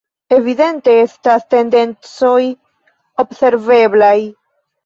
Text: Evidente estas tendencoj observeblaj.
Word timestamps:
Evidente 0.35 0.95
estas 1.01 1.45
tendencoj 1.55 2.41
observeblaj. 3.27 4.19